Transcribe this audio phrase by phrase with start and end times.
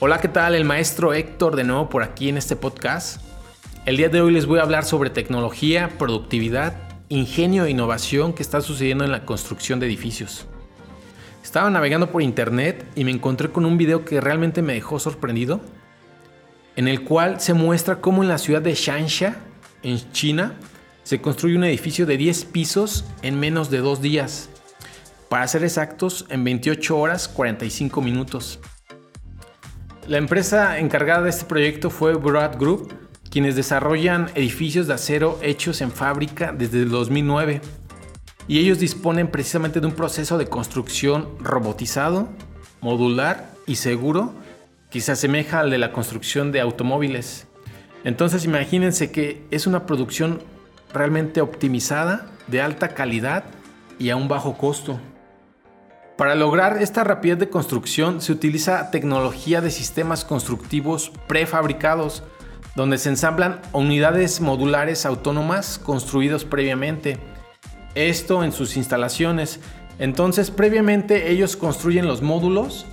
[0.00, 0.54] Hola, ¿qué tal?
[0.54, 3.20] El maestro Héctor de nuevo por aquí en este podcast.
[3.84, 6.76] El día de hoy les voy a hablar sobre tecnología, productividad,
[7.08, 10.46] ingenio e innovación que está sucediendo en la construcción de edificios.
[11.42, 15.60] Estaba navegando por internet y me encontré con un video que realmente me dejó sorprendido,
[16.76, 19.38] en el cual se muestra cómo en la ciudad de Shansha,
[19.82, 20.54] en China,
[21.02, 24.48] se construye un edificio de 10 pisos en menos de dos días.
[25.28, 28.60] Para ser exactos, en 28 horas 45 minutos.
[30.08, 32.94] La empresa encargada de este proyecto fue Broad Group,
[33.30, 37.60] quienes desarrollan edificios de acero hechos en fábrica desde el 2009.
[38.46, 42.30] Y ellos disponen precisamente de un proceso de construcción robotizado,
[42.80, 44.32] modular y seguro
[44.90, 47.46] que se asemeja al de la construcción de automóviles.
[48.02, 50.42] Entonces imagínense que es una producción
[50.94, 53.44] realmente optimizada, de alta calidad
[53.98, 54.98] y a un bajo costo.
[56.18, 62.24] Para lograr esta rapidez de construcción se utiliza tecnología de sistemas constructivos prefabricados,
[62.74, 67.18] donde se ensamblan unidades modulares autónomas construidos previamente.
[67.94, 69.60] Esto en sus instalaciones.
[70.00, 72.84] Entonces, previamente ellos construyen los módulos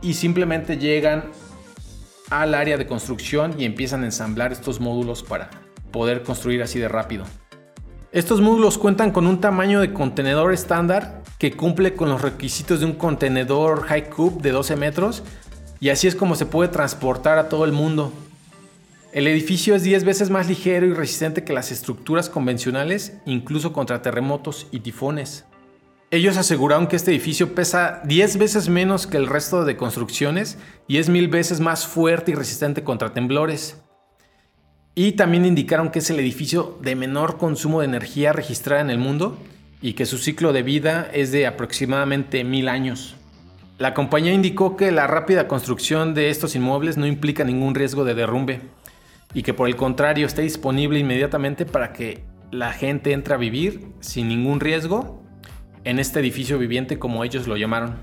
[0.00, 1.24] y simplemente llegan
[2.30, 5.50] al área de construcción y empiezan a ensamblar estos módulos para
[5.90, 7.24] poder construir así de rápido.
[8.10, 12.86] Estos módulos cuentan con un tamaño de contenedor estándar que cumple con los requisitos de
[12.86, 15.22] un contenedor high cube de 12 metros
[15.80, 18.12] y así es como se puede transportar a todo el mundo.
[19.12, 24.02] El edificio es 10 veces más ligero y resistente que las estructuras convencionales, incluso contra
[24.02, 25.46] terremotos y tifones.
[26.10, 30.98] Ellos aseguraron que este edificio pesa 10 veces menos que el resto de construcciones y
[30.98, 33.78] es mil veces más fuerte y resistente contra temblores.
[34.94, 38.98] Y también indicaron que es el edificio de menor consumo de energía registrada en el
[38.98, 39.38] mundo
[39.82, 43.16] y que su ciclo de vida es de aproximadamente mil años.
[43.78, 48.14] La compañía indicó que la rápida construcción de estos inmuebles no implica ningún riesgo de
[48.14, 48.60] derrumbe
[49.32, 53.86] y que por el contrario está disponible inmediatamente para que la gente entre a vivir
[54.00, 55.22] sin ningún riesgo
[55.84, 57.96] en este edificio viviente como ellos lo llamaron.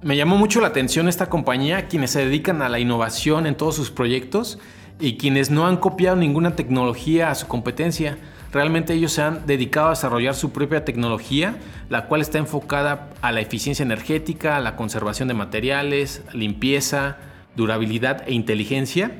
[0.00, 3.74] Me llamó mucho la atención esta compañía, quienes se dedican a la innovación en todos
[3.74, 4.58] sus proyectos
[5.00, 8.16] y quienes no han copiado ninguna tecnología a su competencia.
[8.52, 11.56] Realmente ellos se han dedicado a desarrollar su propia tecnología,
[11.90, 17.18] la cual está enfocada a la eficiencia energética, a la conservación de materiales, limpieza,
[17.56, 19.12] durabilidad e inteligencia.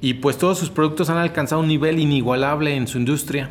[0.00, 3.50] Y pues todos sus productos han alcanzado un nivel inigualable en su industria.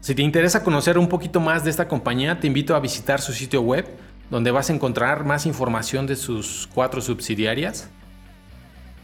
[0.00, 3.32] Si te interesa conocer un poquito más de esta compañía, te invito a visitar su
[3.32, 3.88] sitio web,
[4.30, 7.90] donde vas a encontrar más información de sus cuatro subsidiarias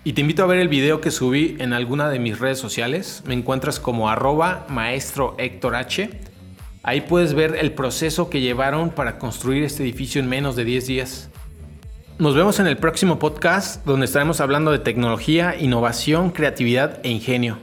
[0.05, 3.23] y te invito a ver el video que subí en alguna de mis redes sociales.
[3.27, 6.11] Me encuentras como arroba maestro Héctor H.
[6.83, 10.87] Ahí puedes ver el proceso que llevaron para construir este edificio en menos de 10
[10.87, 11.31] días.
[12.19, 17.59] Nos vemos en el próximo podcast donde estaremos hablando de tecnología, innovación, creatividad e ingenio.